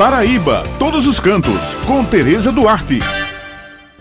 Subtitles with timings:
[0.00, 3.00] Paraíba, todos os cantos, com Tereza Duarte.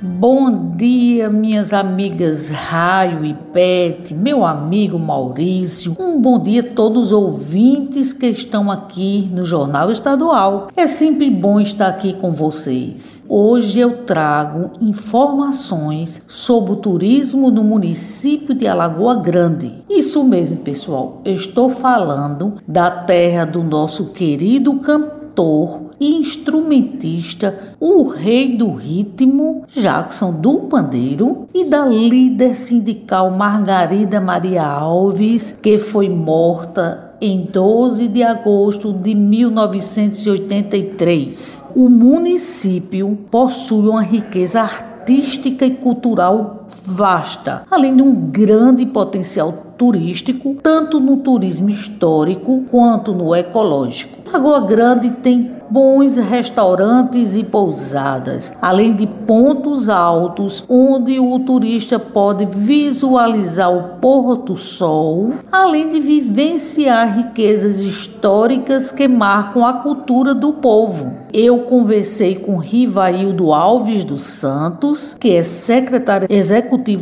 [0.02, 5.98] Bom dia, minhas amigas Raio e Pet, meu amigo Maurício.
[6.00, 10.70] Um bom dia a todos os ouvintes que estão aqui no Jornal Estadual.
[10.74, 13.26] É sempre bom estar aqui com vocês.
[13.28, 19.84] Hoje eu trago informações sobre o turismo no município de Alagoa Grande.
[19.90, 21.20] Isso mesmo, pessoal.
[21.26, 30.34] Eu estou falando da terra do nosso querido cantor instrumentista, o rei do ritmo, Jackson
[30.34, 38.24] do Pandeiro, e da líder sindical Margarida Maria Alves, que foi morta em 12 de
[38.24, 41.66] agosto de 1983.
[41.76, 50.56] O município possui uma riqueza artística e cultural vasta, além de um grande potencial turístico,
[50.62, 54.20] tanto no turismo histórico quanto no ecológico.
[54.32, 62.46] Lagoa Grande tem bons restaurantes e pousadas, além de pontos altos onde o turista pode
[62.46, 70.54] visualizar o pôr do sol, além de vivenciar riquezas históricas que marcam a cultura do
[70.54, 71.14] povo.
[71.32, 76.59] Eu conversei com Rivaildo Alves dos Santos, que é secretário executivo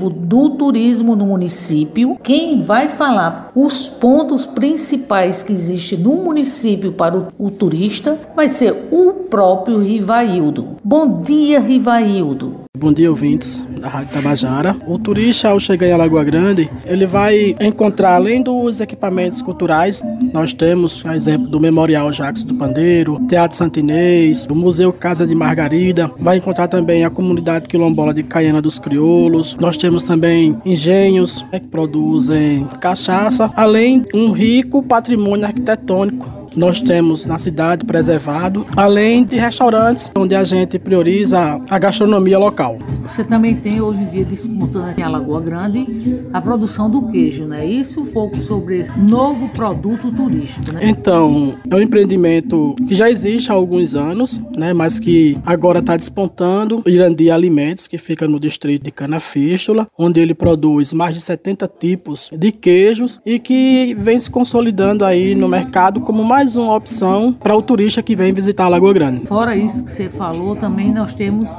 [0.10, 2.18] do turismo no município.
[2.22, 8.50] Quem vai falar os pontos principais que existem no município para o, o turista vai
[8.50, 10.78] ser o próprio Rivaildo.
[10.84, 12.62] Bom dia, Rivaildo.
[12.78, 14.76] Bom dia, ouvintes da Rádio Tabajara.
[14.88, 20.02] O turista, ao chegar em Alagoa Grande, ele vai encontrar, além dos equipamentos culturais,
[20.34, 25.36] nós temos, por exemplo, do Memorial Jacques do Pandeiro, Teatro Santinês, do Museu Casa de
[25.36, 26.12] Margarida.
[26.20, 29.56] Vai encontrar também a comunidade quilombola de Caiana dos Crioulos.
[29.60, 37.24] Nós temos também engenhos né, que produzem cachaça, além um rico patrimônio arquitetônico nós temos
[37.24, 42.78] na cidade preservado, além de restaurantes onde a gente prioriza a gastronomia local.
[43.04, 47.46] Você também tem hoje em dia disputando aqui em Alagoa Grande a produção do queijo,
[47.46, 47.66] né?
[47.66, 50.82] Isso um pouco sobre esse novo produto turístico, né?
[50.84, 54.74] Então, é um empreendimento que já existe há alguns anos, né?
[54.74, 56.82] Mas que agora está despontando.
[56.86, 62.30] Irandi Alimentos, que fica no distrito de Canafístula, onde ele produz mais de 70 tipos
[62.34, 67.56] de queijos e que vem se consolidando aí no mercado como mais uma opção para
[67.56, 69.26] o turista que vem visitar a Lagoa Grande.
[69.26, 71.50] Fora isso que você falou, também nós temos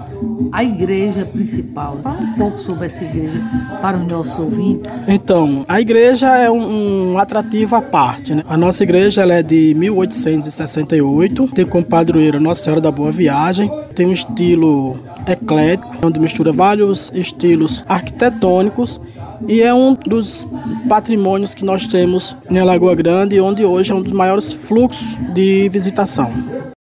[0.53, 1.97] a igreja principal.
[2.03, 3.41] Fala um pouco sobre essa igreja
[3.81, 4.91] para os nossos ouvintes.
[5.07, 8.35] Então, a igreja é um, um atrativo à parte.
[8.35, 8.43] Né?
[8.49, 14.07] A nossa igreja é de 1868, tem como padroeira Nossa Senhora da Boa Viagem, tem
[14.07, 19.01] um estilo eclético, onde mistura vários estilos arquitetônicos
[19.47, 20.47] e é um dos
[20.89, 25.69] patrimônios que nós temos em Lagoa Grande, onde hoje é um dos maiores fluxos de
[25.69, 26.33] visitação.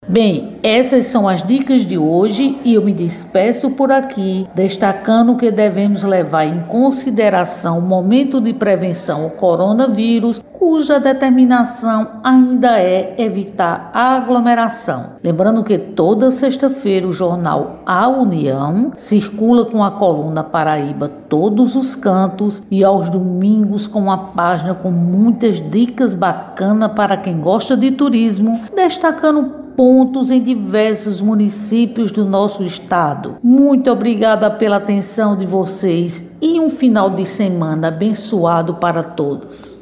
[0.09, 5.51] Bem, essas são as dicas de hoje e eu me despeço por aqui, destacando que
[5.51, 13.91] devemos levar em consideração o momento de prevenção ao coronavírus, cuja determinação ainda é evitar
[13.93, 15.11] a aglomeração.
[15.23, 21.95] Lembrando que toda sexta-feira o jornal A União circula com a coluna Paraíba Todos os
[21.95, 27.91] Cantos e aos domingos com uma página com muitas dicas bacanas para quem gosta de
[27.91, 33.37] turismo, destacando pontos em diversos municípios do nosso estado.
[33.41, 39.78] Muito obrigada pela atenção de vocês e um final de semana abençoado para todos.